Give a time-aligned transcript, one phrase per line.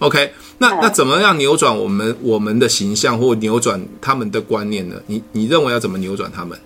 [0.00, 4.96] OK，那那怎么样扭转我们我们的形象，或扭转他们的观念呢？
[5.06, 6.58] 你你认为要怎么扭转他们？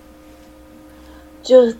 [1.42, 1.70] 就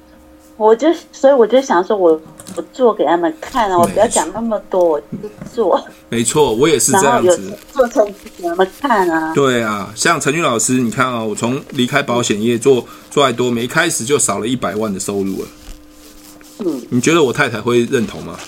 [0.59, 2.21] 我就所以我就想说我，我
[2.57, 5.07] 我做给他们看啊，我不要讲那么多，我就
[5.51, 5.83] 做。
[6.11, 9.33] 没错，我也是这样子，做成给他们看啊。
[9.35, 15.49] 对啊，像陈俊老师，你看啊、哦，我从离开保险业做做爱多美，一开始就少了一百万的收入了。
[16.59, 18.39] 嗯，你觉得我太太会认同吗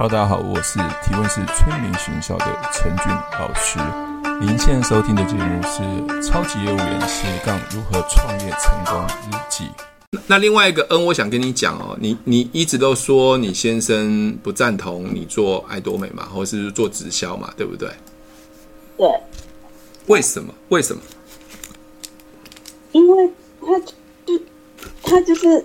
[0.00, 3.78] ？Hello，大家好，我是提问是催眠学校的陈俊老师。
[4.40, 5.82] 您现在收听的节目是
[6.26, 9.64] 《超级业务员斜杠如何创业成功日记》。
[10.26, 17.90] 那另外一个 N，我想跟你讲哦，你你一直都说你先生不赞同你做爱多美嘛，或是做直销嘛，对不对？
[18.96, 19.06] 对。
[20.06, 20.54] 为什么？
[20.70, 21.02] 为什么？
[22.92, 23.78] 因为他
[24.24, 24.40] 就
[25.02, 25.62] 他就是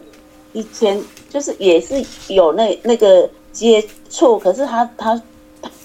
[0.52, 3.30] 以前就是也是有那那个。
[3.56, 5.22] 接触，可是他他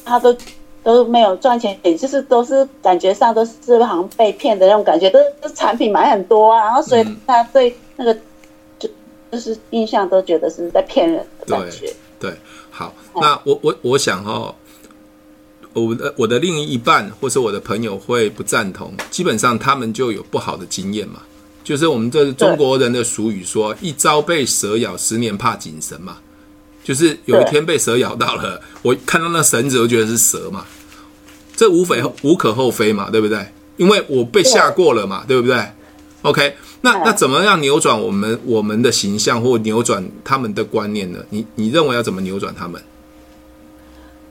[0.05, 0.37] 他都
[0.83, 8.13] 都没有赚钱，也就是都是感觉上都是好像被骗的那种感觉，都是产品买很多啊，然后所以他对那个
[8.77, 8.89] 就
[9.31, 11.87] 就是印象都觉得是在骗人的感觉。
[12.19, 12.37] 对，对，
[12.71, 14.55] 好，那我我我想哈、哦，
[15.75, 21.23] 我的我的另一半或是我的朋友会不赞同，基本上他们就有不好的经验嘛，
[21.63, 26.17] 就是我们这中国人的俗语说，一朝被蛇咬，十年怕井绳嘛。
[26.91, 30.65] 就是有一天被蛇咬到了，我看到那绳子，我觉得是蛇嘛，
[31.55, 33.47] 这无非无可厚非嘛，对不对？
[33.77, 35.65] 因为我被吓过了嘛，对不对
[36.23, 41.21] ？OK，那那怎么样扭转我们我们的形象，或扭转他们的观念呢？
[41.31, 42.83] 你你认为要怎么扭转他们？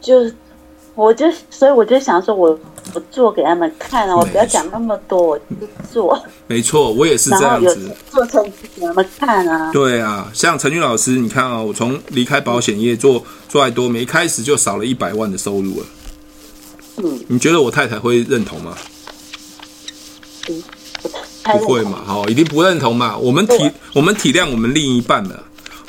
[0.01, 0.29] 就。
[0.99, 2.59] 我就所以我就想说我，我
[2.93, 5.43] 我做给他们看啊，我不要讲那么多，我就
[5.89, 6.21] 做。
[6.47, 9.71] 没错，我也是这样子，做成给他们看啊。
[9.71, 15.85] 对啊，像陈俊老师，你看啊、哦，我从离开保险业做做爱多美，一开始就少了一百万的收入了。
[16.97, 18.75] 嗯，你觉得我太太会认同吗？
[20.49, 20.61] 嗯，
[21.43, 23.17] 不会嘛，好，一定不认同嘛。
[23.17, 25.41] 我们体我们体谅我们另一半的，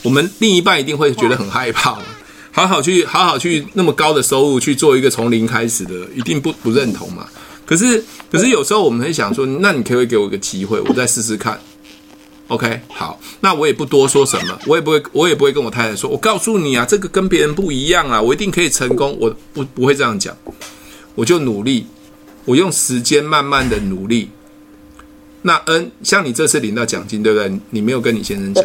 [0.05, 1.99] 我们另一半一定会觉得很害怕。
[2.53, 7.27] 好好去，好好去，那么高的收入去做一个从零开始的，一定不不认同嘛？
[7.65, 11.59] 可是，可是有时候我们会想说，那你可不可以给我一个机会，我再试试看
[12.49, 20.37] ？OK，好，那我也不多说什么，我也不会，我也不会跟我太太说，我告诉你啊，这个跟别人不一样啊，我一定可以成功，我不不会这样讲，
[21.15, 21.87] 我就努力，
[22.45, 24.29] 我用时间慢慢的努力。
[25.43, 27.61] 那 N，像你这次领到奖金，对不对？
[27.71, 28.65] 你没有跟你先生讲，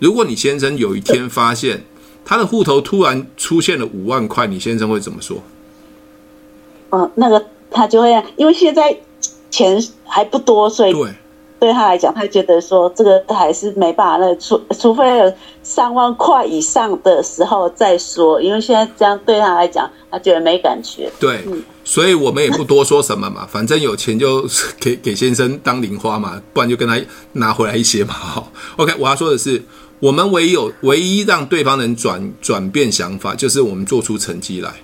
[0.00, 1.84] 如果你先生有一天发现。
[2.24, 5.38] 他的户头突然出现了五万块，你先生会怎么说？
[6.90, 8.96] 嗯，那个他就会，因为现在
[9.50, 11.10] 钱还不多，所以对
[11.58, 14.16] 对他来讲，他觉得说这个还是没办法。
[14.18, 21.10] 那除除非有三万块以上的时候再说，因为现在这样对他来讲，他觉得没感觉。
[21.18, 24.46] 对，嗯，所以我们也不多说什么嘛，反正有钱就
[24.78, 27.00] 给 给先生当零花嘛，不然就跟他
[27.32, 28.12] 拿回来一些嘛。
[28.12, 29.62] 好，OK，我要说的是。
[30.02, 34.74] 我们唯有唯一让对方能转转变想法，就是我们做出成绩来。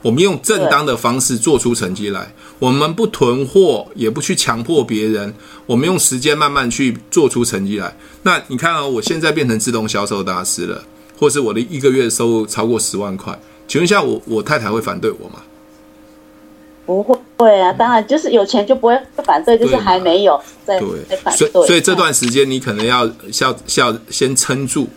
[0.00, 2.32] 我们用正当的方式做出成绩来。
[2.60, 5.34] 我们不囤货，也不去强迫别人。
[5.66, 7.96] 我们用时间慢慢去做出成绩来。
[8.22, 10.84] 那你看啊，我现在变成自动销售大师了，
[11.18, 13.36] 或是我的一个月收入超过十万块。
[13.66, 15.42] 请问一下，我我太太会反对我吗？
[16.86, 17.18] 不会。
[17.36, 20.78] 对啊，当然就是有钱就不会反对，就是还没有在
[21.22, 21.48] 反对。
[21.48, 23.04] 所以所以这段时间你可能要
[23.40, 24.88] 要要先撑住，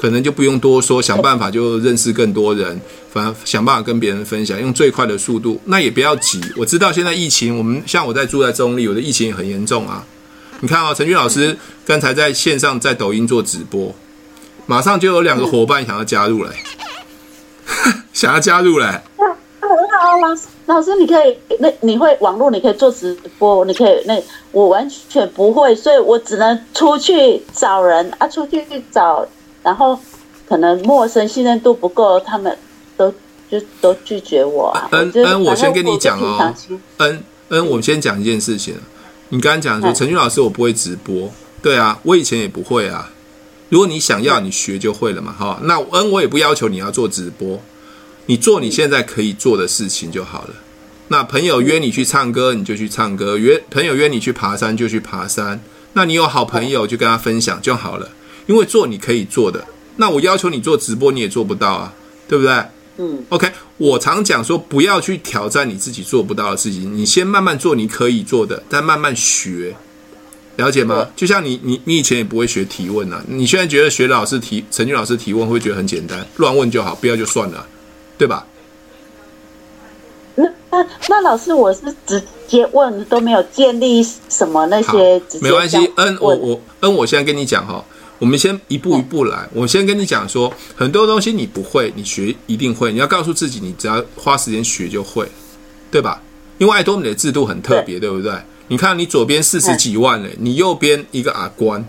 [0.00, 2.80] 可能就不用多说，想办法就认识更多人，
[3.12, 5.60] 反正想办法跟别人分享，用最快的速度。
[5.64, 10.06] 那也不要急，我知道现在疫情，我们像我在住在中立，我的疫情也很严重啊。
[10.60, 13.92] 你看啊，陈俊老师刚才在线上在抖音做直播，
[14.66, 16.52] 马上就有两个伙伴想要加入了，
[18.12, 19.02] 想要加入了。
[20.00, 29.26] 很好，老师，老师，你可以，那你会网络，你可以做直播，你可以，那我完全不会，所以我只能出去找人啊，出去找，
[29.62, 29.98] 然后
[30.48, 32.56] 可能陌生信任度不够，他们
[32.96, 33.12] 都
[33.50, 34.88] 就都拒绝我啊。
[34.92, 36.54] 嗯嗯，我先跟你讲哦，
[36.98, 38.74] 嗯嗯，我先讲一件事情，
[39.28, 41.28] 你刚刚讲说陈俊老师我不会直播，
[41.62, 43.10] 对啊，我以前也不会啊。
[43.68, 45.60] 如果你想要，你学就会了嘛，哈。
[45.62, 47.60] 那嗯，我也不要求你要做直播。
[48.30, 50.54] 你做你现在可以做的事情就好了。
[51.08, 55.60] 那朋友约你去唱歌，你就去唱歌；约朋友约你去爬山，就去爬山。
[55.94, 58.08] 那你有好朋友，就跟他分享就好了。
[58.46, 59.64] 因为做你可以做的，
[59.96, 61.92] 那我要求你做直播，你也做不到啊，
[62.28, 62.54] 对不对？
[62.98, 63.24] 嗯。
[63.30, 69.74] OK，我常讲说，不要去挑战你自己做不到的事情，你先慢慢做你可以做的，再慢慢学，
[70.54, 71.08] 了解吗？
[71.16, 77.66] 就像你，你，你以前也不会学提问啊，你现在觉得学老师提陈俊老师提问会觉得很简单，乱问就好，不要就算了。
[78.20, 78.46] 对吧？
[80.36, 85.40] 那那老师，我是直接问，都没有建立什么那些直接。
[85.40, 87.82] 没关系，嗯，我我嗯，我现在跟你讲哈，
[88.18, 89.48] 我们先一步一步来。
[89.54, 92.92] 我先跟你讲说，很多东西你不会，你学一定会。
[92.92, 95.26] 你要告诉自己，你只要花时间学就会，
[95.90, 96.20] 对吧？
[96.58, 98.34] 因为爱多美的制度很特别，对，对不对？
[98.68, 101.82] 你看，你左边四十几万嘞，你右边一个阿关，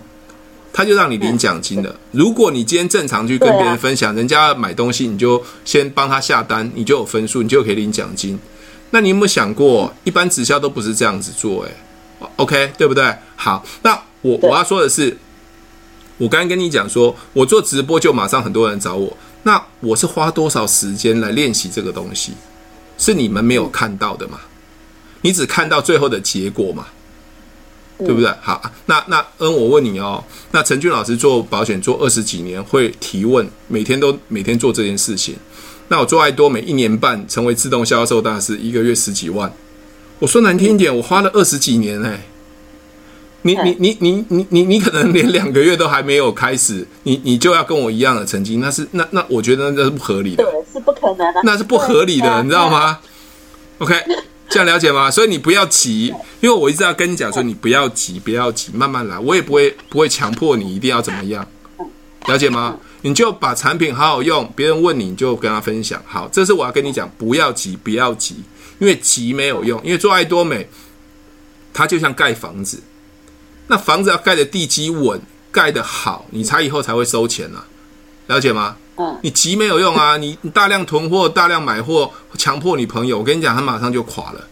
[0.74, 1.96] 他就让你领奖金了。
[2.12, 8.40] 如果你今天正常去跟别人分享，人家买东西，你就先帮他下单，你就有分数，你就可以领奖金。
[8.92, 11.64] 那你有没有想过，一般直销都不是这样子做？
[11.64, 11.72] 诶
[12.36, 13.16] ，OK，对不对？
[13.36, 15.18] 好，那我我要说的是，
[16.18, 22.34] 我刚刚跟你讲说，我做直播就马上很多人找我，那我是花多少时间来练习这个东西，
[22.98, 24.40] 是你们没有看到的嘛？
[25.22, 26.88] 你只看到最后的结果嘛？
[28.06, 28.32] 对不对？
[28.42, 35.36] 好，那那嗯，我问你哦，那陈俊老师做保险做二十几年，会提问，每天都每天做这件事情。
[35.88, 39.52] 那我做爱多每一年半，成为自动销售大师，一个月十几万。
[40.20, 42.22] 我说难听一点，我花了二十几年哎。
[43.44, 53.00] 你你你你你你你可能连两个月都还没有开始，你你就要跟我一样的成绩，那是那那我觉得那是不合理的，对，是不可能的，那是不合理的，你知道吗
[53.80, 53.96] ？OK，
[54.52, 55.10] 这样了解吗？
[55.10, 61.48] 所以你不要急，因为我一直要跟你讲说，你不要急，不要急，慢慢来，我也不会不会强迫你一定要怎么样，
[62.28, 62.78] 了解吗？
[63.04, 66.04] 你就把产品好好用，别人问你，你就跟他分享。
[66.06, 68.44] 好，这是我要跟你讲，不要急，不要急，
[68.80, 69.82] 因为急没有用。
[69.86, 70.68] 因为做爱多美，
[71.74, 72.84] 它就像盖房子，
[73.68, 77.66] 那房子要盖的地基稳，盖得好，你才以后才会收钱啊，
[78.28, 78.76] 了解吗？
[78.98, 84.48] 嗯，你急没有用啊，你 你大量囤货、大量买货，强迫你朋友，我跟你讲，他马上就垮了。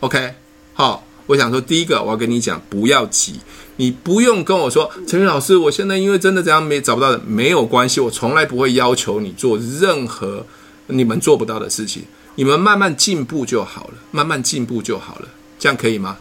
[0.00, 0.34] OK，
[0.74, 3.40] 好，我想说，第一个我要跟你讲，不要急。
[3.76, 10.44] 你不用跟我说，陈宇老师，我现在因为真的这样没找不到的，没有关系，我从来不会要求你做任何
[10.88, 12.02] 你们做不到的事情，
[12.34, 15.28] 你们慢慢进步就好了，慢慢进步就好了，
[15.58, 16.16] 这样可以吗？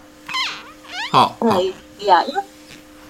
[1.12, 1.74] 好，可以
[2.06, 2.44] 呀，因为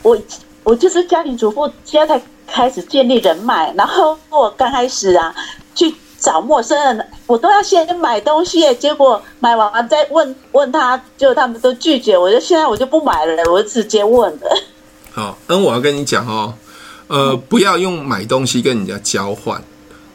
[0.01, 0.17] 我
[0.63, 5.35] 我就是家庭主妇，现在才开始建立人脉，然后我刚开始啊
[5.75, 5.93] 去。
[6.19, 14.57] 找陌生人，我都要先买东西，结果买完再问问他，就他们都拒绝，我就现在我就不买了，我就直接问了。
[15.11, 16.55] 好，那，我要跟你讲哦，
[17.05, 19.63] 呃，不要用买东西跟人家交换，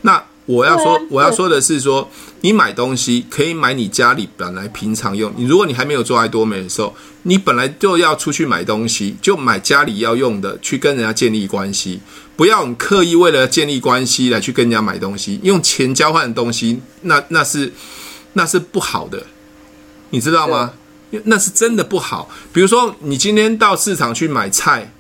[0.00, 0.20] 那。
[0.46, 2.10] 我要说，我要说的是说，
[2.40, 5.32] 你买东西可以买你家里本来平常用。
[5.36, 12.00] 你如果你还没有做爱多美的时候，你本来就要出去买东西，就买家里要用的，去跟人家建立关系。
[12.34, 17.72] 不要你刻意为了建立关系来去跟人家买东西，用钱交换的东西，那那是
[18.32, 19.24] 那是不好的，
[20.10, 20.72] 你知道吗？
[21.24, 22.28] 那是真的不好。
[22.52, 24.92] 比如说，你今天到市场去买菜。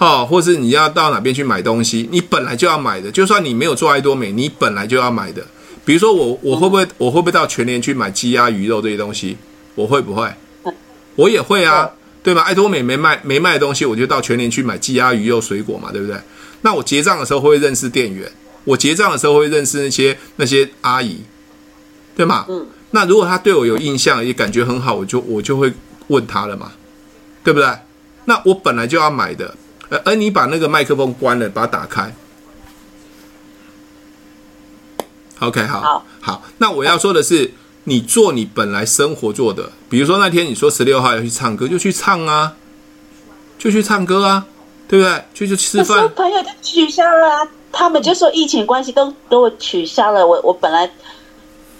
[0.00, 3.10] 好，或是你要到哪边去买东西，你本来就要买的。
[3.10, 5.44] 就算你没有做爱多美，你本来就要买的。
[5.84, 9.36] 比如说我，我会不会，我会不会到全联去买鸡鸭鱼肉这些东西？
[9.74, 10.32] 我会不会？
[11.16, 11.90] 我也会啊，
[12.22, 12.42] 对吧？
[12.42, 16.16] 爱多美没卖没卖的东西，我就到全联去买鸡鸭鱼肉水果嘛，对不对？
[16.60, 18.30] 那我结账的时候会认识店员？
[18.62, 21.18] 我结账的时候会认识那些那些阿姨，
[22.16, 22.46] 对吗？
[22.48, 22.64] 嗯。
[22.92, 25.72] 那如果他对我有印象，也感觉很好，我就我就会
[26.06, 26.70] 问他了嘛，
[27.42, 27.68] 对不对？
[28.26, 29.56] 那我本来就要买的。
[29.90, 32.14] 呃，而你把那个麦克风关了，把它打开。
[35.40, 36.42] OK，好，好，好。
[36.58, 37.52] 那我要说的是，
[37.84, 42.56] 你做你本来生活做的，比如说那天你说十六号要去唱歌，就去唱啊，
[43.56, 44.44] 就去唱歌啊，
[44.88, 45.24] 对不对？
[45.32, 46.08] 就去吃饭。
[46.14, 50.26] 朋友就取消了啊，他们就说疫情关系都给我取消了。
[50.26, 50.90] 我我本来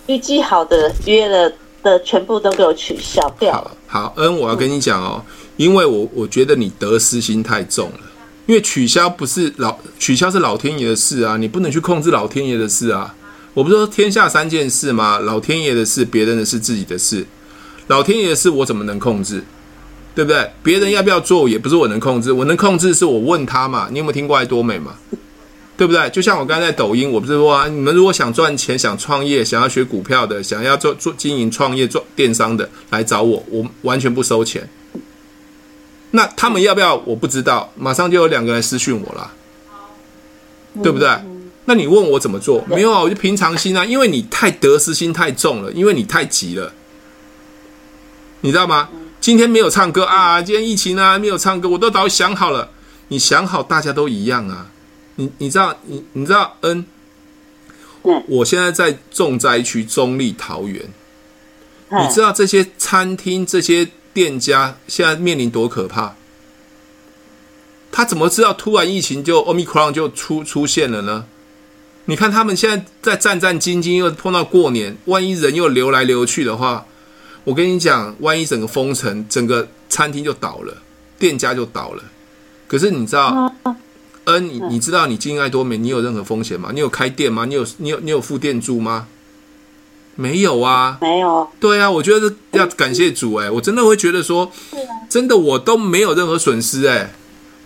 [0.07, 1.53] 预计好的约了
[1.83, 3.71] 的全部都给我取消掉了。
[3.89, 5.21] 好，好，嗯，我要跟你讲哦。
[5.59, 8.01] 因为我我觉得你得失心太重了，
[8.47, 13.15] 因为取消不是老取消是老天爷的事啊，你不能去控制老天爷的事啊。
[13.53, 15.19] 我不是说天下三件事吗？
[15.19, 17.27] 老天爷的事、别人的事、自己的事。
[17.89, 19.43] 老天爷的事我怎么能控制？
[20.15, 20.51] 对不对？
[20.63, 23.89] 别人要不要做也不是我能控制，我能控制是我问他嘛。
[23.91, 24.95] 你有没有听过爱多美嘛？
[25.77, 26.09] 对不对？
[26.11, 34.69] 就像我刚才在抖音，我不是说啊，你们如果想赚钱、想创业、想要学股票的、想要做做经营创业做电商的，来找我，我完全不收钱。
[36.13, 36.97] 那他们要不要？
[37.05, 39.31] 我不知道，马上就有两个人私讯我了，
[40.83, 41.09] 对不对？
[41.67, 42.65] 那你问我怎么做？
[42.67, 46.73] 没有啊，我就平常心啊，因为你太得失心太重了，因为你太急了，
[48.41, 48.89] 你知道吗？
[49.21, 52.71] 今天没有唱歌啊，今天疫情啊，没有唱歌，我都早想好了。
[53.09, 54.71] 你想好，大家都一样啊。
[55.17, 56.87] 你你知道，你你知道，嗯，
[58.29, 60.83] 我现在在重灾区中立桃园，
[61.91, 63.87] 你知道这些餐厅这些。
[64.19, 66.15] 店家现在面临多可怕？
[67.93, 71.27] 他怎么知道突然疫情就 Omicron 就出出现了呢？
[72.07, 76.85] 你看他们现在在战战兢兢，又碰到过年，万一人又流来流去的话，
[77.45, 80.77] 我跟你讲，万一整个封城，整个餐厅就倒了，
[81.17, 82.03] 店家就倒了。
[82.67, 83.55] 可是你知道，
[84.25, 86.71] 嗯，你你知道你经营爱多美，你有任何风险吗？
[86.75, 87.45] 你有开店吗？
[87.45, 89.07] 你有你有你有付店租吗？
[90.21, 91.49] 没有啊，没有。
[91.61, 94.51] 对啊，我觉得要感谢主哎、欸，我真的会觉得说，
[95.09, 97.11] 真的我都没有任何损失哎、欸。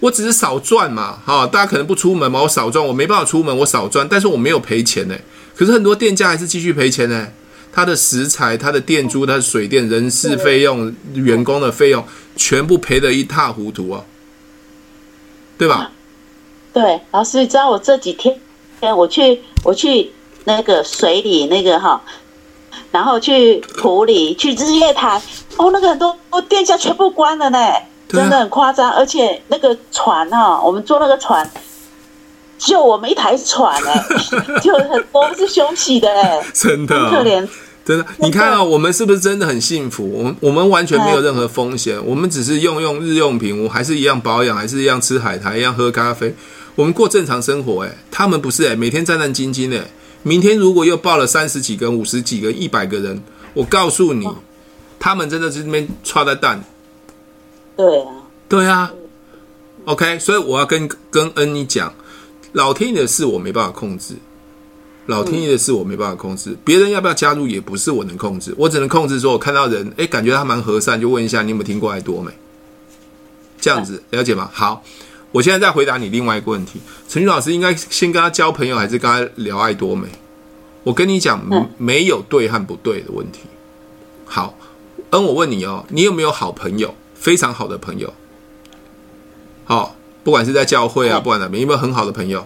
[0.00, 5.16] 我只是少赚嘛，哈，大家可能不出门嘛，我少赚，我没办法出门，我少赚，但是我没有赔钱呢。
[5.56, 7.28] 可是很多店家还是继续赔钱呢，
[7.72, 12.04] 他的食材、他的店租、他的水电、人事费用、员工的费用，
[12.36, 14.04] 全部赔得一塌糊涂啊，
[15.56, 15.90] 对吧？
[16.74, 18.36] 对，老师，你知道我这几天，
[18.96, 20.10] 我去我去
[20.44, 22.02] 那个水里那个哈，
[22.90, 25.20] 然后去埔里去日月潭，
[25.56, 26.16] 哦，那个很多
[26.48, 27.58] 店家全部关了呢。
[28.08, 31.50] 真的很夸张，而且那个船哈、哦，我们坐那个船，
[32.58, 34.04] 就我们一台船哎，
[34.60, 37.48] 就很多是休息的哎， 真的、哦、可怜，
[37.86, 38.04] 真的。
[38.18, 40.06] 你看啊、哦，我们是不是真的很幸福？
[40.12, 46.34] 我们我们完全没有任何风险，我们只是用用日用品，我还是一样保养，还是一样吃海苔，一样喝咖啡，
[46.74, 47.96] 我们过正常生活哎。
[48.10, 49.82] 他们不是哎，每天战战兢兢哎。
[50.22, 53.22] 明天如果又报了三十几个、五十几个、一百个人，
[53.54, 54.28] 我告诉你，
[54.98, 56.62] 他们真的是那边剉在蛋。
[57.76, 58.06] 对啊，
[58.48, 58.92] 对啊
[59.86, 61.92] ，OK，所以我要跟跟恩妮讲，
[62.52, 64.14] 老天爷的事我没办法控制，
[65.06, 72.30] 老天爷的事我没办法控制，别人要不要加入也不是我能控制，我只能控制说，我看到人，哎，感觉他蛮和善，就问一下你有没有听过爱多美，
[73.60, 74.50] 这样子了解吗？
[74.52, 74.84] 好，
[75.32, 80.08] 我现在再回答你另外一个问题，陈俊老师应该先跟他交朋友，还是跟他聊爱多美？
[80.84, 81.40] 我跟你讲，
[81.78, 83.40] 没有对和不对的问题。
[84.24, 84.54] 好，
[85.10, 86.94] 嗯，我问你哦，你有没有好朋友？
[87.14, 88.12] 非常好的朋友，
[89.64, 89.90] 好、哦，
[90.24, 92.44] 不管是在教会啊，不管哪边，有没有很好的朋友？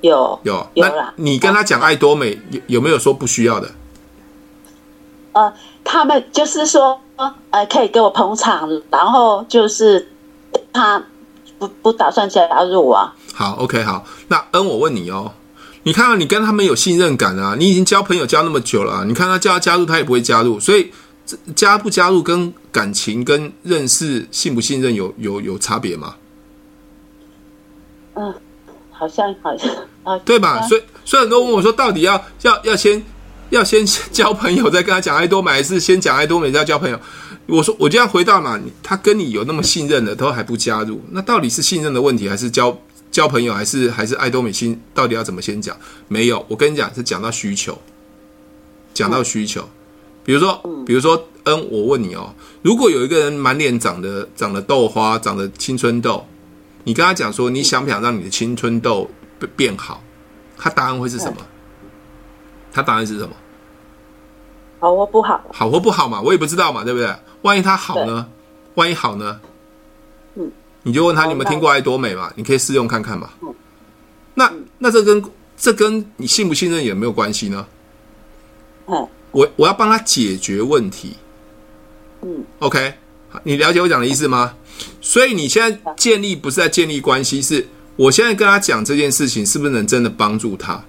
[0.00, 3.70] 有有，有那你跟他讲爱多美，有有没有说不需要的？
[5.30, 7.00] 呃，他们就是说，
[7.50, 10.08] 呃，可以给我捧场，然后就是
[10.72, 11.00] 他
[11.66, 13.14] 不不打算加入啊。
[13.34, 15.32] 好，OK，好，那恩，我问你哦，
[15.82, 20.92] 你看到你跟他们有信任感啊，你已经交朋友交那么久了，你看他叫他加入，他也不会加入，所以。
[21.54, 26.16] 加不加入跟感情跟认识信不信任有有有差别吗？
[28.14, 28.34] 嗯，
[28.90, 29.70] 好像好像
[30.02, 30.60] 啊，对吧？
[30.62, 33.02] 所以所以很多人问我说，到底要要要先
[33.52, 36.98] 要先交朋友再跟他讲爱多美，还是先讲爱多美再交朋友？
[37.44, 42.74] 我说我这样回答嘛，他跟你有那么信任的，都还不加入，那到底是信任的问题，还是交
[43.10, 44.80] 交朋友，还是还是爱多美心？
[44.94, 45.76] 到底要怎么先讲？
[46.08, 47.78] 没有，我跟你讲是讲到需求，
[48.94, 49.68] 讲到需求。
[50.24, 56.24] 比如说，比如说，嗯，我问你哦，如果有一个人满脸长得长得痘花，长得青春痘，
[56.84, 60.02] 你跟他讲说，你想不想让你的青春痘变变好？
[60.56, 61.36] 他答案会是什么？
[62.72, 63.34] 他答案是什么？
[64.82, 65.40] 好或不好？
[65.52, 66.20] 好或不好嘛？
[66.20, 67.08] 我也不知道嘛，对不对？
[67.42, 68.26] 万一他好呢？
[68.74, 69.40] 万一好呢？
[70.34, 70.50] 嗯，
[70.82, 72.32] 你就问他，你有没有听过爱多美嘛？
[72.34, 73.30] 你可以试用看看嘛。
[73.42, 73.54] 嗯
[74.34, 75.22] 那那这跟
[75.56, 77.66] 这跟你信不信任有没有关系呢？
[78.86, 79.08] 嗯。
[79.30, 81.16] 我我要帮他解决问题，
[82.22, 82.94] 嗯，OK，
[83.44, 84.54] 你了解我讲的意思吗？
[85.00, 90.82] 所以你现在建立不是在建立关系，是我现在跟他讲这件事情是不是能真的帮助他？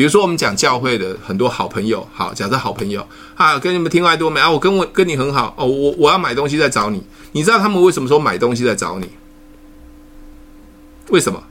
[0.00, 7.02] 比如说我们讲教会的很多好朋友，好，假设好朋友啊，跟你们听爱多美啊，我跟我跟你很好哦，我我要买东西再找你，
[7.32, 9.10] 你知道他们为什么说买东西再找你？
[11.10, 11.42] 为什么？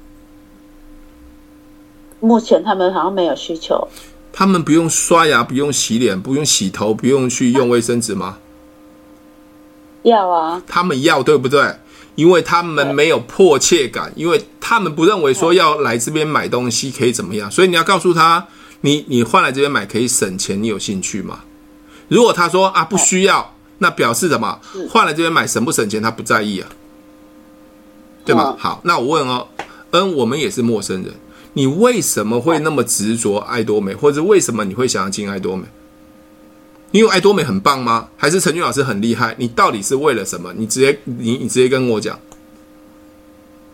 [2.22, 3.88] 目前他们好像没有需求。
[4.34, 8.40] 他们不用刷牙，不用洗脸，不用洗头，不用去用卫生纸吗？
[10.02, 10.64] 要啊。
[10.66, 11.76] 他们要，对不对？
[12.20, 18.46] 因为他们没有迫切感，因为他们不认为说要来这边买东西可以怎么样，所以你要告诉他，
[18.82, 21.40] 你你换来这边买可以省钱，你有兴趣吗？
[22.10, 24.60] 如果他说啊不需要，那表示什么？
[24.90, 26.68] 换来这边买省不省钱，他不在意啊，
[28.26, 28.54] 对吗？
[28.60, 29.48] 好，那我问哦，
[29.92, 31.14] 嗯，我们也是陌生人。
[31.54, 35.64] 你为什么会那么执着爱多美，或者为什么你会想要进爱多美？
[36.92, 38.10] 因为爱多美很棒吗？
[38.18, 39.36] 还是陈俊老师很厉害？
[39.38, 40.52] 你到底是为了什么？
[40.56, 42.20] 你直接你你直接跟我讲，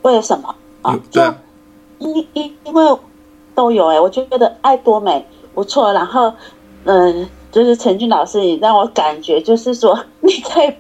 [0.02, 1.00] 为了什么啊？
[1.12, 1.36] 对啊，
[2.00, 2.98] 因因因为
[3.54, 5.94] 都有哎、欸，我觉得爱多美不错。
[5.94, 6.34] 然后
[6.84, 10.74] 嗯，就是陈俊老师，你让我感觉就是说你可以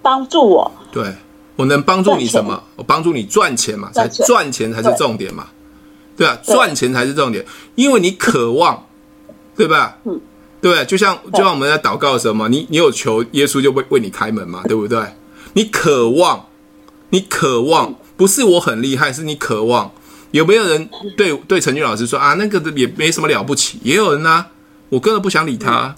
[0.00, 0.70] 帮助我。
[0.92, 1.12] 对，
[1.56, 2.62] 我能帮助你什么？
[2.76, 5.48] 我帮助你赚钱嘛，才赚钱才是重点嘛。
[6.16, 8.86] 对啊，赚钱才是重点，因为你渴望，
[9.56, 9.98] 对吧？
[10.04, 10.20] 嗯，
[10.64, 14.98] 对，就像就像我们在祷告的时候嘛，你你有求，耶稣就会为你开门嘛，对不对？
[15.52, 16.46] 你渴望，
[17.10, 19.92] 你渴望，不是我很厉害，是你渴望，
[20.30, 23.78] 有没有人对对陈俊老师说啊，那个也没什么了不起？
[23.82, 24.46] 也有人啊，
[24.88, 25.94] 我根本不想理他。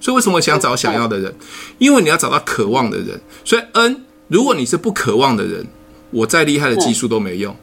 [0.00, 1.34] 所以为什么想找想要的人？
[1.76, 3.20] 因为你要找到渴望的人。
[3.44, 5.66] 所以 N，如果你是不渴望的人，
[6.12, 7.54] 我再厉害的技术都没用。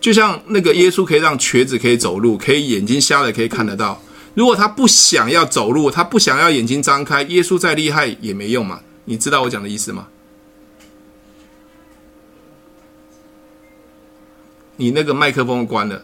[0.00, 4.02] 就像那个耶稣可以让瘸子可以走路，可以眼睛瞎了可以看得到。
[4.34, 8.80] 如果他不想要走路，他不想要眼睛张开，耶稣再厉害也没用嘛。
[9.04, 10.08] 你知道我讲的意思吗？
[14.76, 16.02] 你那个麦克风关了，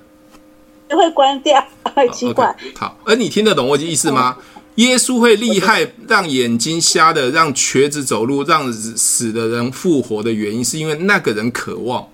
[0.89, 2.55] 就会关掉，很奇怪。
[2.61, 4.37] Okay, 好，而你听得懂我的意思吗？
[4.75, 12.07] 耶稣会厉害，让眼睛瞎的，让瘸子走路，让死的人复活的原因，是因为那个人渴望。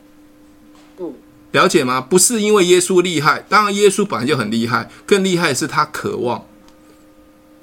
[1.54, 2.00] 了解吗？
[2.00, 6.44] 不是因为耶稣厉害，当然耶稣本来就很厉害，更厉害的是他渴望。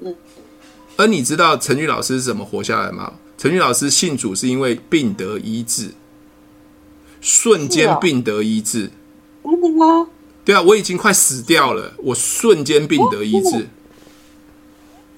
[0.00, 0.16] 嗯，
[0.96, 3.12] 而你知道陈俊老师是怎么活下来吗？
[3.36, 5.90] 陈俊老师信主是因为病得医治，
[7.20, 8.90] 瞬间病得医治。
[9.44, 10.08] 真的吗？
[10.42, 13.68] 对啊，我已经快死掉了，我瞬间病得医治。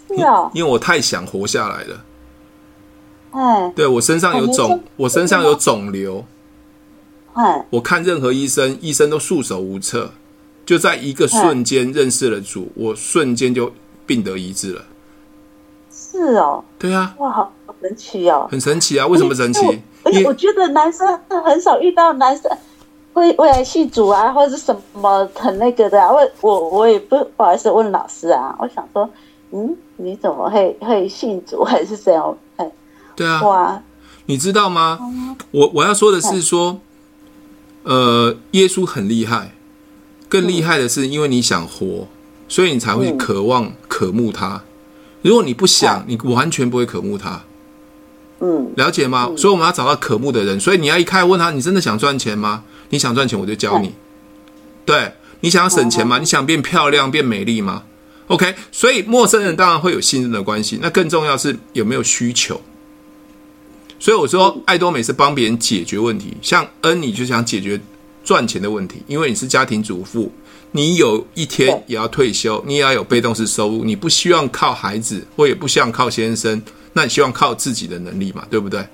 [0.08, 2.04] 是啊，因为我太想活下来了。
[3.30, 6.26] 哎，对，我身上有肿，我身上有肿瘤。
[7.70, 10.10] 我看任何医生，医生都束手无策。
[10.66, 13.70] 就在一个瞬间认识了主，我瞬间就
[14.06, 14.82] 病得医治了。
[15.92, 19.06] 是哦，对啊，哇，好神奇哦，很神奇啊！
[19.06, 19.60] 为什么神奇？
[20.04, 21.06] 而且我觉得男生
[21.44, 22.50] 很少遇到男生
[23.12, 26.10] 会未来信主啊，或者是什么很那个的啊。
[26.10, 29.10] 我我我也不不好意思问老师啊，我想说，
[29.50, 32.34] 嗯，你怎么会会信主还是怎样？
[32.56, 32.72] 哎，
[33.14, 33.82] 对啊，哇，
[34.24, 34.98] 你知道吗？
[35.50, 36.80] 我我要说的是说。
[37.84, 39.54] 呃，耶稣很厉害，
[40.28, 42.08] 更厉害的是，因为你想活，
[42.48, 44.62] 所以你才会渴望、渴慕他。
[45.22, 47.42] 如果你不想，你完全不会渴慕他。
[48.40, 49.30] 嗯，了解吗？
[49.36, 50.58] 所以我们要找到渴慕的人。
[50.58, 52.64] 所以你要一开始问他：你真的想赚钱吗？
[52.90, 53.92] 你想赚钱，我就教你。
[54.84, 56.18] 对，你想要省钱吗？
[56.18, 57.84] 你想变漂亮、变美丽吗
[58.26, 58.54] ？OK。
[58.72, 62.60] 所以陌生人当然会有信任的关系，那更重要是有没有需求。
[63.98, 67.80] 所以我说，爱多美是帮别人解决问题，像恩，你就想解决
[68.22, 70.30] 赚钱的问题，因为你是家庭主妇，
[70.72, 76.60] 你有一天也要退休，你也要有被动式收入，你不希望靠孩子，或也不希望靠先生，
[76.92, 78.86] 那你希望靠自己的能力嘛，对不对？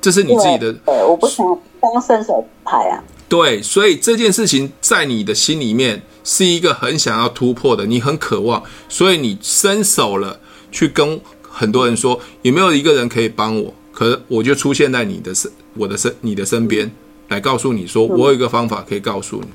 [0.00, 0.72] 这是你自己的。
[0.72, 1.46] 对，我不想
[1.80, 3.02] 当伸手牌啊。
[3.28, 10.38] 对，所以这件事情在你的心里面是一个很想要突破的，你很渴望，所以你伸手了，
[10.70, 13.74] 去跟很多人说，有没有一个人可以帮我？
[13.94, 16.90] 可我就出现在你的身，我的身，你的身边，
[17.28, 19.46] 来告诉你说，我有一个方法可以告诉你，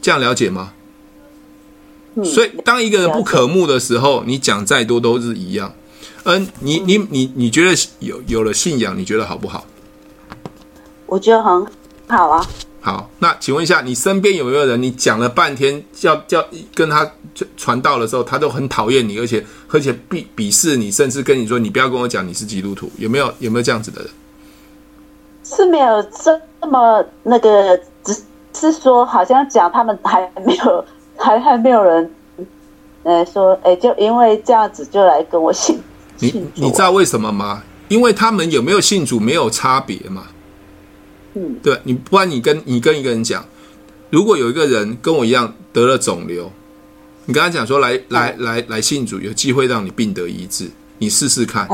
[0.00, 0.72] 这样了解吗？
[2.22, 5.74] 所以，当一个人不可慕的时候，你讲再多都是一样。
[6.24, 9.66] 嗯，你你你你觉得有有了信仰，你觉得好不好？
[11.06, 11.66] 我觉得很
[12.06, 12.46] 好啊。
[12.84, 14.82] 好，那请问一下，你身边有没有人？
[14.82, 17.08] 你讲了半天，叫叫跟他
[17.56, 24.10] 传道的时候，他都很讨厌你，而且而且鄙鄙视你，甚至跟你说：“你不要跟我讲你是基督徒。”有没有有没有这样子的人？
[25.44, 28.20] 是没有这么那个，只
[28.52, 30.84] 是说好像讲他们还没有，
[31.16, 32.10] 还还没有人，
[33.04, 35.80] 呃，说哎，就因为这样子就来跟我信。
[36.18, 37.62] 你你知道为什么吗？
[37.86, 40.26] 因为他们有没有信主没有差别嘛。
[41.34, 43.44] 嗯，对，你不然你跟你跟一个人讲，
[44.10, 46.52] 如果有一个人跟我一样得了肿瘤，
[47.24, 51.66] 你跟他讲说来来来来信主，有机会让你病得医治，你试试看。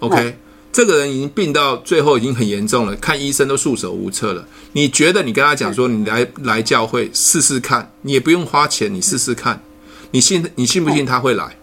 [0.00, 0.36] OK，
[0.70, 4.46] 这个人已经病到最后已经很严重了，看医生都束手无策了。
[4.72, 9.62] 你觉得你跟他讲说你来来教会试试看，你也不用花钱，你试试看，
[10.10, 11.56] 你信你信不信他会来？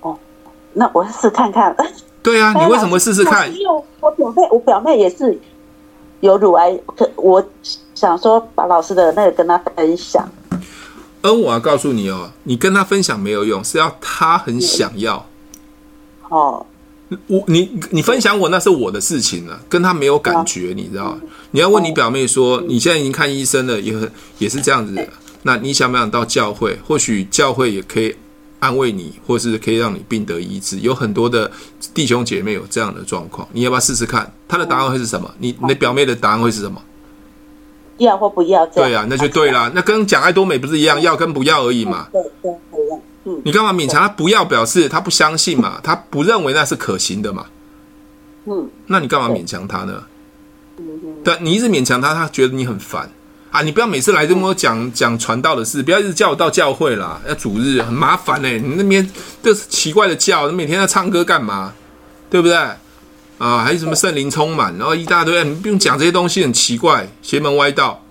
[0.00, 0.16] 哦，
[0.74, 1.76] 那我试看看。
[2.26, 3.48] 对啊，你为什么会试试看？
[3.54, 5.38] 因为我表妹，我表妹也是
[6.18, 7.40] 有乳癌，可我
[7.94, 10.28] 想说把老师的那个跟她分享。
[11.20, 15.24] 嗯，我要告诉你哦，你跟他分享没有用，是要他很想要。
[16.28, 16.66] 哦，
[17.28, 21.20] 我你你分享我那是我的事情了，跟他没有感觉，你知道吗？
[21.52, 25.06] 你要问你表妹说，你现在已经看医生了，也很也是这样子的。
[25.42, 26.76] 那你想不想到教会？
[26.84, 28.16] 或许教会也可以。
[28.58, 31.50] 安慰你，或是可以让你病得医治，有很多的
[31.94, 34.32] 弟兄姐妹有这样的状况，你要不要试试看？
[34.48, 35.32] 他的答案会是什么？
[35.38, 36.82] 你你的表妹的答案会是什么？
[37.98, 38.66] 要或不要？
[38.66, 39.70] 对啊，那就对啦。
[39.74, 42.08] 那跟讲爱多美不是一样，要跟不要而已嘛。
[42.12, 43.40] 对对对，嗯。
[43.44, 44.44] 你干嘛勉强他不要？
[44.44, 47.46] 表示他不相信嘛， 他不认为那是可行的嘛。
[48.44, 48.68] 嗯。
[48.86, 50.04] 那你干嘛勉强他呢？
[51.24, 53.10] 对，你一直勉强他，他觉得你很烦。
[53.56, 53.62] 啊！
[53.62, 57.18] 你不要每次来这么讲讲传道的事，不要一直叫我到教会啦。
[57.26, 59.10] 要主日很麻烦呢、你那边
[59.42, 61.72] 这奇怪的教，你每天在唱歌干嘛？
[62.28, 62.54] 对不对？
[63.38, 68.04] 啊，还有什么圣灵充满，然后一大堆，你不用讲这些东西，很奇怪，邪门歪道。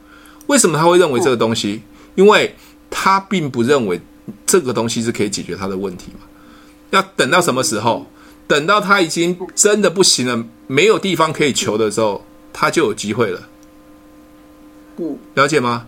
[0.47, 1.83] 为什么他会认为这个东西？
[2.15, 2.55] 因为
[2.89, 4.01] 他并不认为
[4.47, 6.21] 这个东西是可以解决他的问题嘛。
[6.89, 8.07] 要等到什么时候？
[8.47, 13.39] 等到他已经真的不行了，没有地方可以求的时候，他就有机会了。
[14.97, 15.87] 嗯，了解吗？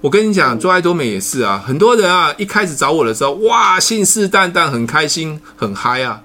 [0.00, 1.62] 我跟你讲，做爱多美也是啊。
[1.66, 6.22] 很多人啊，一开始找我的时候，哇，信誓旦旦，很开心，很嗨啊。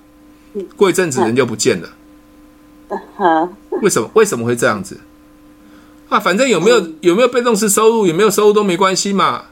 [0.76, 1.90] 过一阵子人就不见了。
[3.82, 4.12] 为什么？
[4.14, 5.00] 为什么会这样子？
[6.10, 9.46] 啊，反正有没有有没有被动式收入，有没有收入都没关系嘛。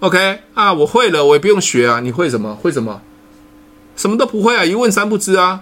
[0.00, 2.00] OK 啊，我会了，我也不用学啊。
[2.00, 2.56] 你会什么？
[2.56, 3.00] 会什么？
[3.94, 5.60] 什么都不会啊，一问三不知啊，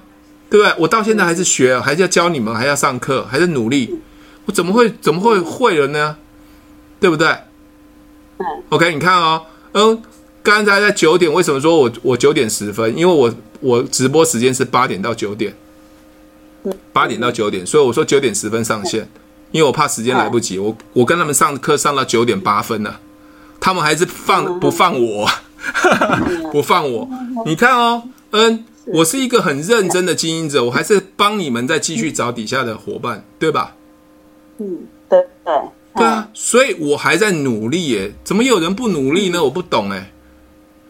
[0.48, 0.74] 对不对？
[0.78, 3.98] 我到现在还是学啊，还是要教你们，还要上课，还是努力。
[4.48, 6.16] 我怎么会怎么会会了呢？
[6.98, 7.28] 对不对？
[8.38, 8.46] 嗯。
[8.70, 10.02] OK，你看哦，嗯，
[10.42, 12.96] 刚才在九点，为什么说我我九点十分？
[12.96, 15.54] 因为我我直播时间是八点到九点，
[16.94, 19.08] 八点到九点，所以我说九点十分上线。
[19.50, 23.00] 因为我怕时间来不及，我我跟他们上课上到九点八分了，
[23.58, 25.26] 他们还是放不放我，
[26.52, 27.08] 不放我。
[27.46, 33.74] 你看哦，嗯，我是一个很认真的经营者，我还是帮你们再继续找底下的伙伴，对吧？
[34.58, 35.54] 嗯，对对
[35.94, 38.12] 对啊，所以我还在努力耶。
[38.22, 39.42] 怎么有人不努力呢？
[39.42, 40.12] 我不懂哎。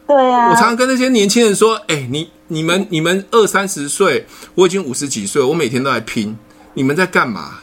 [0.07, 6.37] 对啊，我常常跟那些年轻人说，哎，你你们你们二三十岁，我已经五十几岁，我每天都在拼，
[6.75, 7.61] 你们在干嘛？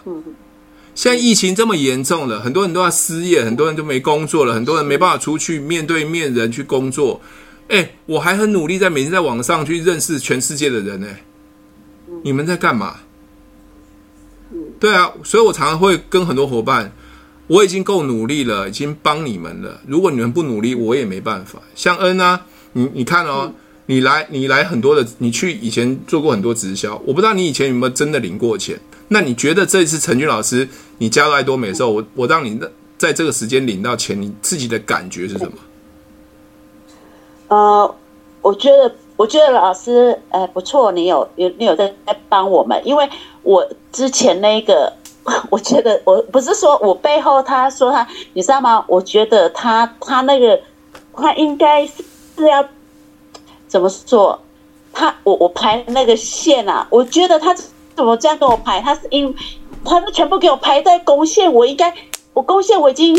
[0.94, 7.20] 现在疫情这么严重了，很多人都要失业，很多人都没工作了，很多人没办法出去面对面人去工作。
[7.68, 11.08] 哎，我还很努力，在每天在网上去认识全世界的人呢。
[12.24, 12.96] 你们在干嘛？
[14.80, 16.92] 对啊，所以我常常会跟很多伙伴，
[17.48, 19.80] 我已经够努力了，已经帮你们了。
[19.88, 21.60] 如果你们不努力，我也没办法。
[21.76, 22.42] 像恩啊，
[22.74, 23.52] 你你看哦，
[23.86, 28.80] 你来你来很多的，你去以前做过很多直销，我不知道你以前有没有真的领过钱。
[29.08, 32.60] 那你觉得这一次陈俊老师你加入爱多美的时候，我我让你
[32.98, 35.54] 在这个时间领到钱，你自己的感觉是什么？
[37.50, 37.96] 呃，
[38.42, 43.10] 我觉得我觉得老师哎不错，你有有你有在在帮我们，因为
[43.44, 44.92] 我之前那个，
[45.50, 48.84] 我觉得我不是说我背后他说他，你知道吗？
[48.88, 50.60] 我觉得他他那个
[51.14, 52.04] 他应该是
[52.38, 52.66] 是要
[53.68, 54.40] 怎么说？
[54.94, 57.56] 他我我排那个线啊，我觉得他。
[57.96, 58.82] 怎么这样给我排？
[58.82, 59.34] 他是因，
[59.86, 61.94] 他是全部给我排在公线，我应该，
[62.34, 63.16] 我公线我已经，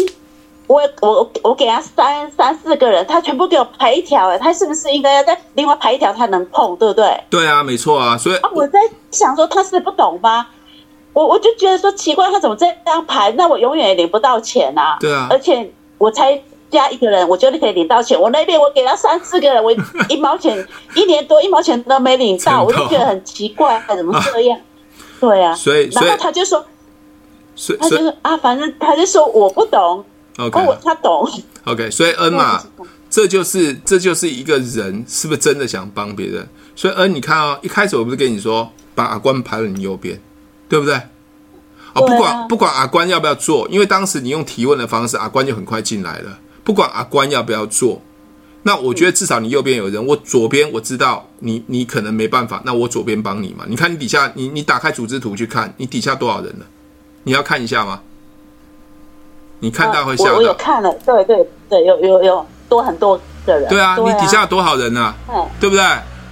[0.67, 7.21] 我我我给他三三四个人，他全部给我排一条，哎，他是不是应该要再另外排一条才能碰，对不对？
[7.31, 8.79] 对啊，没错啊，所以啊，我在
[9.11, 10.47] 想说他是不懂吗？
[11.13, 13.31] 我我就觉得说奇怪，他怎么这样排？
[13.33, 14.97] 那我永远也领不到钱啊！
[15.01, 18.21] 对啊，而且我才加一个人，我觉得可以领到钱。
[18.21, 19.73] 我那边我给他三四个人，我
[20.09, 24.59] 一毛钱一年多一毛钱都没领到，我就觉得很奇怪，怎么这样？
[24.59, 24.63] 啊
[25.19, 26.63] 对啊，所以，然后他就说，
[27.55, 30.05] 所以，他就说啊，反正他就说我不懂
[30.37, 31.29] ，OK，我他懂
[31.65, 32.63] ，OK，所以 N 嘛，
[33.09, 36.49] 这就是这就是一个人是不是真的想帮别人？
[36.75, 40.21] 所以 N，，你看哦，一开始我不是跟你说把阿关排在你右边，
[40.69, 40.95] 对不对？
[41.95, 46.39] 哦，不管不管阿关要不要做，因为当时你用提问的方式，阿关就很快进来了。
[46.63, 48.03] 不管阿关要不要做。
[48.65, 53.65] 那我觉得至少你右边有人，我左边我知道你你可能没办法，那我左边帮你嘛。
[53.69, 56.67] 你看你底下，你你打开组织图去看，你底下多少人了？
[57.23, 58.03] 你要看一下吗？
[59.61, 60.33] 你看到会吓到。
[60.33, 63.69] 我我有看了，对对对，有有有多很多的人。
[63.69, 65.15] 对啊，你底下有多少人呢？
[65.61, 65.85] 对不对？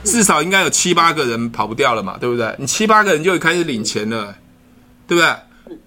[0.04, 2.54] 至少应该有七八个人跑不掉了嘛，对不对？
[2.58, 4.37] 你七八个人就开始领钱了，
[5.08, 5.34] 对不对？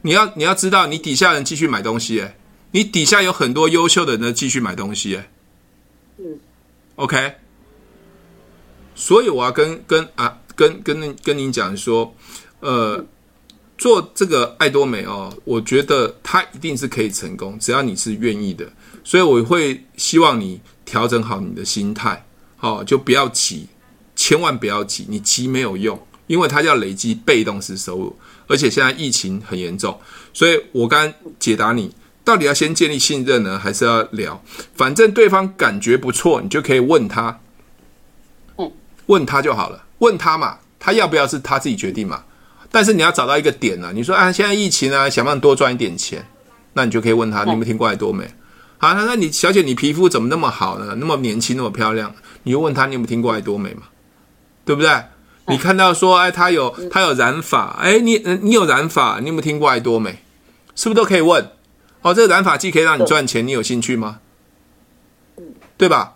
[0.02, 2.36] 你要你要知道，你底下人继续买东西，哎，
[2.72, 5.30] 你底下有很多优秀的人继续买东西，哎。
[6.18, 6.40] 嗯
[6.96, 7.34] ，OK，
[8.96, 12.12] 所以我要跟跟啊跟跟跟您讲说，
[12.60, 13.06] 呃，
[13.78, 18.68] 做这个爱多美哦，我觉得它一定是可以成功，只要你是愿意的。
[19.04, 22.26] 所以我会希望你调整好你的心态，
[22.58, 23.68] 好，就不要急，
[24.16, 29.98] 千万不要急，你急没有用，因为它要累积被动式收入，而且现在疫情很严重，
[30.34, 31.94] 所以我刚解答你。
[32.26, 34.44] 到底要先建立信任呢，还是要聊？
[34.76, 37.40] 反正对方感觉不错，你就可以问他，
[38.58, 38.70] 嗯，
[39.06, 42.26] 问他就好了，问他嘛，他要不要是他自己决定嘛。
[42.72, 46.26] 但是你要找到一个点呢、啊，你说啊，现在疫情啊，想办法多赚一点钱，
[46.74, 48.30] 那你就可以问他，你有没有听过爱多美？
[48.78, 50.96] 好，那那你小姐，你皮肤怎么那么好呢？
[51.00, 53.84] 那么年轻，那么漂亮，你就问他，你有没有听过爱多美嘛？
[54.66, 54.92] 对不对？
[55.48, 60.20] 你看到说，哎，他有他有染发，哎，你你有染发，你有没有听过爱多美？
[60.76, 61.50] 是不是都可以问？
[62.02, 64.20] 哦，这个染发剂可以让你赚钱，你有兴趣吗？
[65.78, 66.16] 对吧？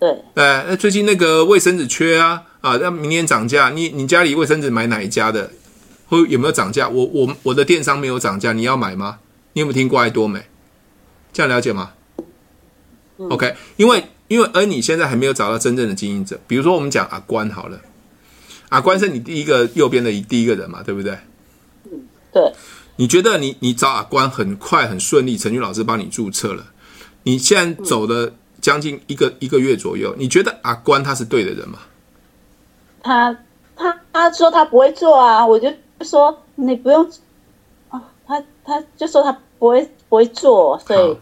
[0.00, 0.10] 对。
[0.34, 5.50] 哎，那最近那个卫生纸缺啊，啊，那明年涨价，你你家里卫生纸买哪一家的？
[6.06, 6.88] 会有没有涨价？
[6.88, 9.18] 我我我的电商没有涨价，你要买吗？
[9.54, 10.44] 你有没有听过爱多美？
[11.32, 11.92] 这样了解吗、
[13.16, 17.80] 嗯、？OK，因为因为而你现在还没有找到真正的经营者，比如说我们讲阿关好了，
[18.68, 21.16] 阿关是你第一个右边的第一个人嘛，对不对？
[21.90, 22.52] 嗯，对。
[22.96, 26.66] 你觉得你你找阿关很快很顺利，陈俊老师帮你注册了，
[27.22, 31.78] 你现在走了将近一个、嗯、一个月左右，你觉得阿关他是对的人吗？
[33.02, 33.36] 他
[33.76, 37.04] 他他说他不会做啊，我就说你不用
[37.90, 41.16] 啊，他他就说他不会不会做，所以。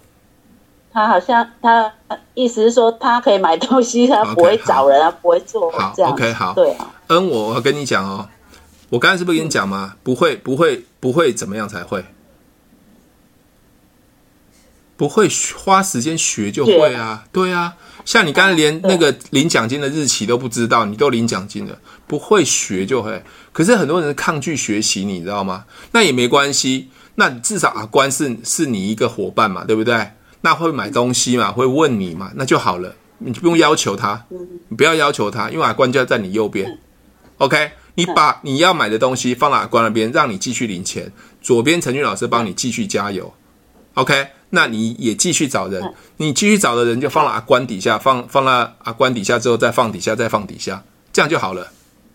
[0.93, 1.93] 他好像他
[2.35, 6.11] 意思是说，他可以买东西，他不会找人啊，不会做好这样。
[6.11, 6.93] OK，好，对啊。
[7.07, 8.29] 嗯，我我跟你讲哦，
[8.89, 9.95] 我刚才是不是跟你讲吗？
[10.03, 12.05] 不会，不会，不会怎么样才会？
[14.97, 15.29] 不会
[15.65, 17.77] 花时间学就会啊，对啊。
[18.05, 23.23] 像你刚才连那个领奖金的日期都不知道，你都领奖金了，不会学就会。
[23.53, 25.65] 可是很多人抗拒学习，你知道吗？
[25.93, 30.11] 那也没关系，那至少阿关是是你一个伙伴嘛，对不对？
[30.43, 31.53] 那会买东西嘛？
[31.53, 32.33] 会问你嘛？
[32.35, 34.25] 那就好了，你不用要求他，
[34.69, 36.79] 你不要要求他，因为阿关就要在你右边。
[37.39, 41.13] OK，你把你要买的东西放到阿关那边，让你继续领钱。
[41.43, 43.33] 左边陈俊老师帮你继续加油。
[43.95, 50.83] OK，那你也继续找人，你继续找的人就放到阿关底下，放放到阿关底下之后再放底下，再放底下，
[51.13, 51.69] 这样就好了。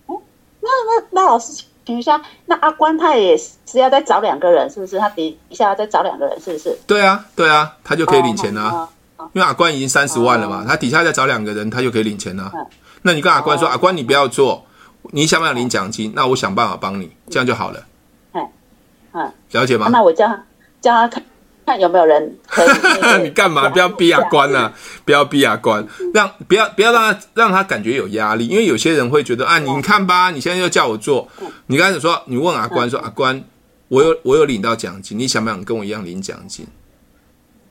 [0.07, 1.63] 那那那老师。
[1.87, 4.97] 等一下，那阿关他也是要再找两个人，是不是？
[4.97, 6.75] 他底下要再找两个人，是不是？
[6.87, 9.29] 对啊，对啊，他就可以领钱啦、哦哦。
[9.33, 12.65] 因为阿关已经三十万了嘛，哦、他底下再找两个人，他就可以领钱啦、嗯。
[13.03, 14.65] 那你跟阿关说，哦、阿关你不要做，
[15.11, 16.11] 你想不想领奖金？
[16.15, 17.85] 那我想办法帮你，这样就好了。
[18.33, 18.49] 嗯，
[19.13, 19.87] 嗯，了解吗？
[19.91, 20.43] 那我叫他
[20.81, 21.23] 叫他看。
[21.65, 23.23] 看有没有人可以？
[23.23, 23.69] 你干嘛？
[23.69, 24.71] 不要逼阿关啊！
[25.03, 31.27] 不要逼阿关，让不要不要让他让他感觉有压力，因为有些人会觉得啊，你看吧，你现在又叫我做。
[31.67, 33.43] 你刚才说，你问阿关说，阿关，
[33.87, 36.67] 我有我有领到奖金，你想不想跟我一样领奖金？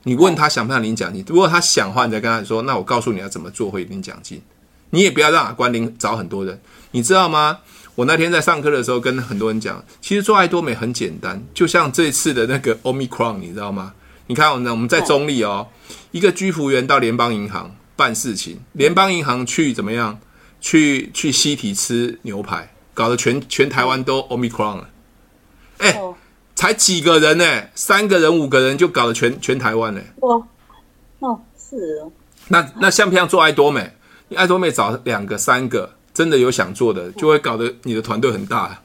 [0.02, 1.24] 你问他想不想领奖金？
[1.28, 4.42] 如果他想的话，你再跟他说，那我告诉你要怎么做会领奖金。
[4.90, 6.60] 你也不要让阿关领找很多人，
[6.92, 7.58] 你知道吗？
[7.94, 13.94] 我那天在上课的时候，跟很多人讲，其实做爱多美很简单，就像这次的那个 Omicron，你知道吗？
[14.26, 15.68] 你看，我们我们在中立哦，
[16.10, 20.18] 一个居服员到联邦银行办事情，联邦银行去怎么样？
[20.60, 24.88] 去去西体吃牛排，搞得全全台湾都 Omicron 了。
[25.76, 26.00] 哎，
[26.54, 27.44] 才几个人呢？
[27.74, 30.00] 三个人、五个人就搞得全全台湾呢。
[30.20, 30.42] 哇，
[31.18, 32.10] 哦，是哦。
[32.48, 33.92] 那那像不像做爱多美？
[34.28, 35.94] 你爱多美找两个、三个。
[36.14, 38.80] 真的有想做的，就会搞得你的团队很大。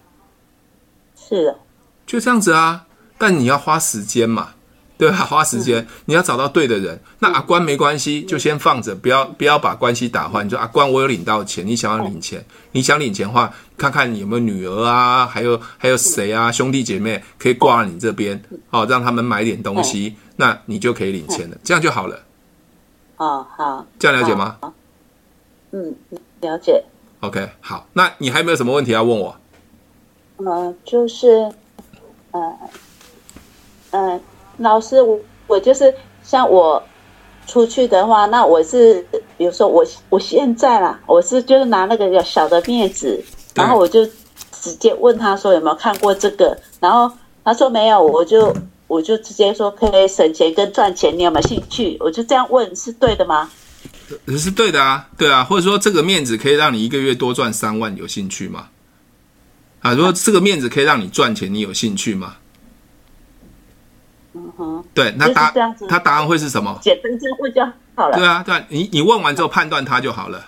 [1.15, 1.59] 是的，
[2.05, 2.87] 就这样子啊。
[3.17, 4.51] 但你要花时间嘛，
[4.97, 5.17] 对吧？
[5.17, 7.01] 花时间，你要找到对的人。
[7.19, 10.41] 那阿关没关系，就先放着，不要不要把关系打坏。
[10.43, 22.23] 你说阿关，我有领到钱，你想要领钱，你想领钱的话，看看你有没有女儿啊，还有还有谁啊，兄弟姐妹可以挂你这边，哦，让他们买点东西，那你就可以领钱了，这样就好了。
[23.17, 24.57] 哦，好，这样了解吗？
[25.71, 25.93] 嗯，
[26.39, 26.83] 了解。
[27.21, 29.35] OK，好，那你还有没有什么问题要问我？
[30.37, 31.51] 呃，就是，
[32.31, 32.57] 呃，
[33.91, 34.19] 呃，
[34.57, 36.81] 老师，我我就是像我
[37.45, 39.05] 出去的话，那我是
[39.37, 43.21] 比如说我我现在啦，我是就是拿那个小的面子，
[43.53, 44.05] 然后我就
[44.53, 48.55] 直接问他说有没有看过这个，然后他说没有，我就
[48.87, 51.97] 我就直接说可以省钱跟赚钱，你有没有兴趣？
[51.99, 53.51] 我就这样问，是对的吗？
[54.37, 58.69] 是对的啊，对啊，或者说这个面子可以让你一个月多赚三万，有兴趣吗？
[59.81, 62.35] 啊，如果这个面子可以让你赚钱，你有兴趣吗？
[64.33, 65.51] 嗯哼，对，那答
[65.87, 66.77] 他答案会是什么？
[66.81, 68.17] 简单这样问就好了。
[68.17, 70.45] 对啊，对啊，你你问完之后判断他就好了。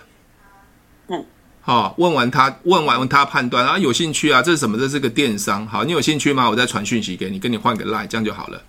[1.08, 1.24] 嗯，
[1.60, 4.78] 好，问完他问完他判断啊，有兴趣啊，这是什么？
[4.78, 5.66] 这是个电商。
[5.66, 6.48] 好，你有兴趣吗？
[6.48, 8.62] 我再传讯息给你，跟你换个 line，这样就好了。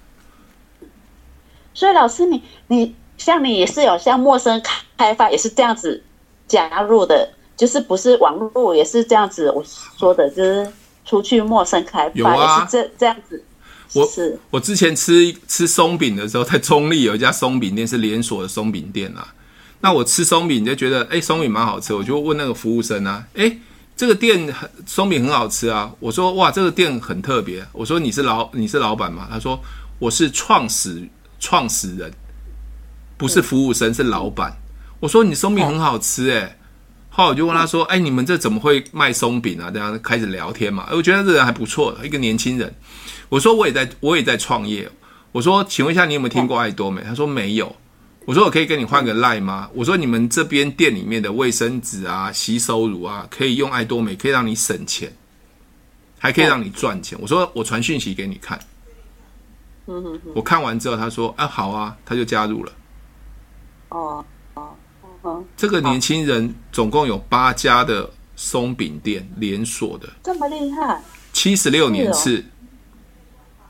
[1.74, 2.96] 所以老师你，你你。
[3.18, 4.62] 像你也是有像陌生
[4.98, 6.04] 开发也是这样子
[6.48, 9.50] 加入的，就是不是网络也是这样子。
[9.52, 9.64] 我
[9.98, 10.72] 说的就是
[11.06, 13.44] 出去陌生开发也是这这样子。
[13.94, 19.34] 我是我之前吃吃松饼的时候，在中立有一家松饼店是连锁的松饼店啊。
[19.82, 23.56] 那我吃松饼就觉得哎，松饼蛮好吃，我就问那个服务生啊，哎，
[23.96, 24.52] 这个店
[24.88, 25.92] 松饼很好吃啊。
[26.00, 27.64] 我说哇，这个店很特别。
[27.72, 29.28] 我说你是老你是老板吗？
[29.30, 29.60] 他说
[30.00, 31.08] 我是创始
[31.40, 32.12] 创始人。
[33.18, 34.56] 不是服务生，是老板。
[35.00, 36.58] 我说你松饼很好吃诶，
[37.10, 40.88] 后来我就问他说：“哎，你们这怎么会卖松饼啊？”这样开始聊天嘛。
[40.92, 42.74] 我觉得这个人还不错，一个年轻人。
[43.30, 44.90] 我说我也在，我也在创业。
[45.32, 47.02] 我说，请问一下，你有没有听过爱多美？
[47.02, 47.76] 他说没有。
[48.26, 49.70] 我说我可以跟你换个 line 吗？
[49.74, 55.12] 我说你们这边店里面的卫生纸啊、洗手乳啊，可以用爱多美，可以让你省钱，
[56.20, 57.18] 还可以让你赚钱。
[57.22, 58.58] 我说我传讯息给你看。
[59.88, 62.72] 嗯哼哼，我看完之后，他说：“啊，好啊，他就加入了。”
[63.94, 64.26] 哦
[64.56, 64.76] 哦
[65.22, 71.02] 哦，这个年轻人总共有八家的松饼店连锁的，这么厉害，
[71.32, 72.44] 七十六年次。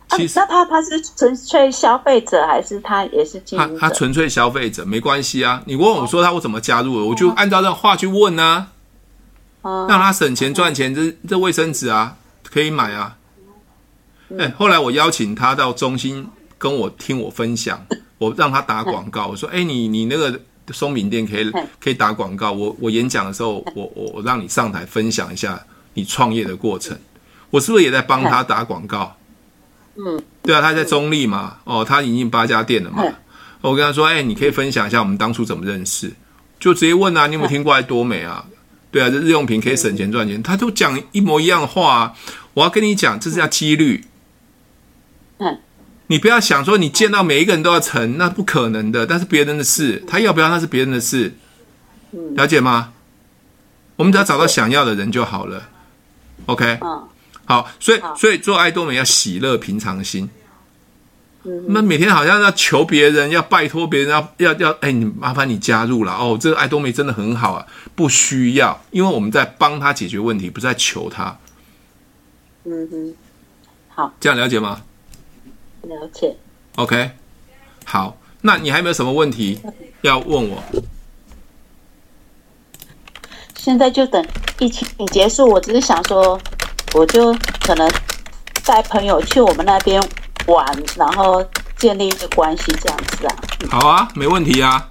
[0.08, 3.80] 啊、其实那他他是纯粹消费者，还是他也是经营？
[3.80, 5.62] 他他纯粹消费者，没关系啊。
[5.66, 8.68] 你问我说他我怎么加入的，我就按照这话去问啊，
[9.62, 10.94] 哦、让他省钱赚钱。
[10.94, 13.18] 这这卫生纸啊，可以买啊。
[14.38, 17.86] 哎、欸，后来我邀请他到中心跟我听我分享，
[18.24, 19.28] 我让他打广告。
[19.28, 20.40] 我说：“哎、欸，你你那个
[20.72, 22.52] 松饼店可以可以打广告。
[22.52, 25.62] 我我演讲的时候，我我我让你上台分享一下
[25.94, 26.98] 你创业的过程。
[27.50, 29.16] 我是不是也在帮他打广告？
[29.96, 33.04] 嗯，对啊，他在中立嘛，哦，他已经八家店了嘛。
[33.62, 36.12] 我跟他说：哎、欸，你可以分享一下我们当初怎么认识？
[36.60, 38.46] 就直接问啊，你有没有听过爱多美啊？
[38.90, 42.14] 对啊，这日用品可以省钱赚钱，他都讲一模一样的话啊。
[42.54, 44.06] 我要跟你讲，这是叫几率。”
[46.08, 49.06] 你不要想说你见到每一个人都要成，那不可能的。
[49.06, 51.34] 但是别人的事，他要不要那是别人的事，
[52.36, 52.94] 了解吗？
[53.96, 55.70] 我们只要找到想要的人就好了。
[56.48, 56.80] OK，
[57.46, 60.30] 好，所以所以做爱多美要喜乐平常心。
[61.68, 66.38] 那每天好像要求别人，要拜托别人，要要要，哎，你麻烦你加入了哦。
[66.40, 71.38] 这个爱多美真的很好啊，不需要，因为我们在帮他解决问题，不是在求他。
[72.66, 73.16] 嗯哼，
[73.90, 74.82] 好，这样了解吗？
[75.84, 76.36] 了解
[76.76, 77.12] ，OK，
[77.86, 79.60] 好，那你还有没有什么问题
[80.02, 80.64] 要问我？
[83.56, 84.26] 现在就等
[84.60, 86.40] 疫情结束，我只是想说，
[86.94, 87.34] 我就
[87.66, 87.90] 可能
[88.66, 90.02] 带朋友去我们那边
[90.48, 90.66] 玩，
[90.98, 91.46] 然后
[91.78, 93.36] 建立一个关系，这样子啊。
[93.70, 94.90] 好啊，没问题啊。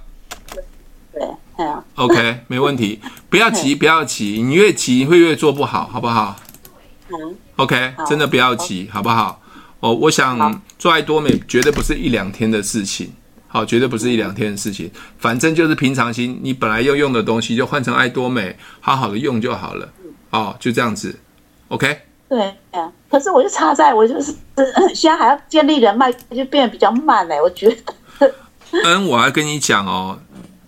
[1.11, 1.27] 对，
[1.57, 1.83] 对啊。
[1.95, 6.35] OK，没问题， 不要急，不要急，你越急会越做不好，好不好？
[7.09, 7.35] 嗯。
[7.57, 9.39] OK，真的不要急，好不好？
[9.83, 13.11] 哦，我想做爱多美绝对不是一两天的事情，
[13.49, 14.89] 好，绝对不是一两天的事情。
[15.17, 19.91] 反正就是平常心，你本来要用的东西就换成爱多美，好好的用就好了。
[20.29, 21.19] 哦，就这样子
[21.67, 21.99] ，OK？
[22.29, 22.41] 对
[22.71, 24.33] 啊，可是我就差在我就是
[24.95, 27.41] 现在还要建立人脉，就变得比较慢嘞。
[27.41, 28.33] 我觉得。
[28.85, 30.17] 嗯，我要跟你讲哦，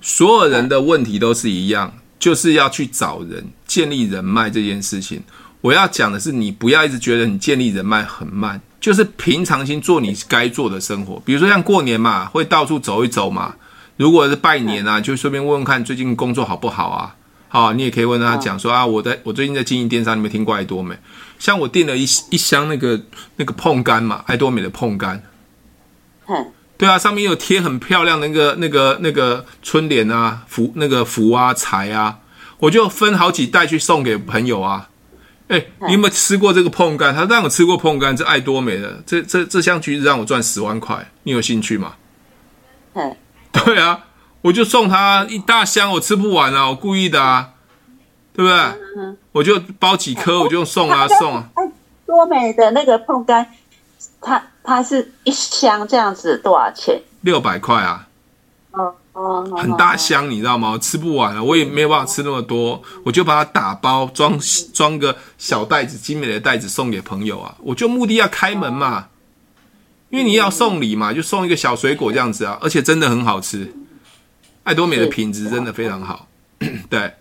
[0.01, 5.23] 所有人的问题都是一样，就是要去找人建立人脉这件事情。
[5.61, 8.59] 我要讲的是，你不要一直觉得你建立人脉很慢。
[8.85, 13.55] 就是平常心做你该做的生活，比如说像过年嘛，会到处走一走嘛。
[13.97, 17.15] 如果是拜年啊，就顺便问问看最近工作好不好啊。
[17.47, 20.95] 好，你也可以问他讲说啊，我在我最近在经营电商，你们听过爱多美？
[21.39, 23.01] 像我订了一一箱那个
[23.37, 25.23] 那个碰干嘛，爱多美的碰干。
[26.27, 32.19] 嗯，对啊，上面有贴很漂亮的那个那个那个春联啊，福那个福啊财啊，
[32.59, 34.89] 我就分好几袋去送给朋友啊。
[35.47, 37.13] 哎、欸，你有没有吃过这个碰柑？
[37.13, 41.93] 他让我吃过碰柑，这爱多美的，这这这箱橘子让我赚十万块，你有兴趣吗？
[42.93, 43.15] 嗯，
[43.51, 44.05] 对啊，
[44.41, 47.51] 我就送他一大箱，我吃不完啊，我故意的啊，
[48.33, 48.57] 对不对？
[48.97, 51.49] 嗯，我就包几颗，我就送啊送啊。
[51.53, 51.71] 爱
[52.07, 53.45] 多美的那个碰柑，
[54.19, 56.99] 它它是一箱这样子多少钱？
[57.21, 58.07] 六百块啊。
[58.71, 58.95] 哦。
[59.57, 60.77] 很大箱，你知道吗？
[60.77, 64.37] 吃不完了，我也没有办法吃那么多，我就把它打包装
[64.73, 67.55] 装个小袋子，精美的袋子送给朋友啊。
[67.59, 69.07] 我就目的要开门嘛，
[70.09, 73.73] 因为你要送礼嘛，就送一个小水果这样子啊，而且真的很好吃。
[74.63, 76.27] 爱多美的品质真的非常好，
[76.89, 77.13] 对，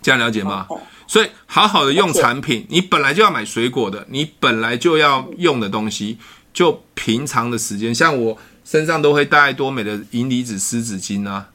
[0.00, 0.68] 这样了解吗？
[1.08, 6.18] 所以好好的用产品，你本来就要买水果的，你本来就要用的东西，
[6.52, 8.38] 就平常的时间，像我。
[8.66, 11.50] 身上都会带爱多美的银离子湿纸巾啊，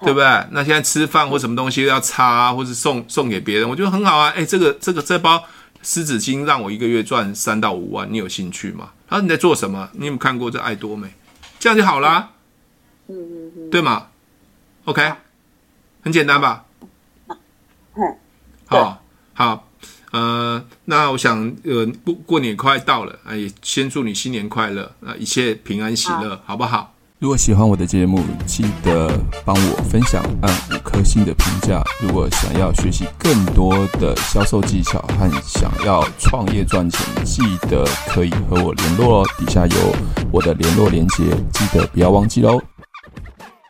[0.00, 0.46] 对不对？
[0.50, 4.32] 那现在吃饭或什么东西要擦啊，或是送送给别人，我觉得很好啊。
[4.34, 5.44] 哎，这个这个这包
[5.82, 8.92] 湿纸巾让我一个月赚三到五万，你有兴趣吗？
[9.06, 9.90] 他说你在做什么？
[9.92, 11.12] 你有没有看过这爱多美？
[11.58, 12.30] 这样就好啦，
[13.08, 14.06] 嗯嗯嗯，对吗
[14.86, 15.12] ？OK，
[16.02, 16.64] 很简单吧？
[17.28, 18.16] 嗯，
[18.66, 19.02] 好，
[19.34, 19.69] 好。
[20.10, 26.94] 呃，那我想，呃，过过年快到了，也，先祝你新年快乐，啊，一切平安喜乐，好，好不好？
[27.20, 29.10] 如果喜欢我的节目，记得
[29.44, 31.82] 帮我分享，按五颗星的评价。
[32.00, 39.94] 如果想要学习更多的销售技巧和想要创业赚钱，记得可以和我联络哦，底下有
[40.32, 42.58] 我的联络连接，记得不要忘记喽。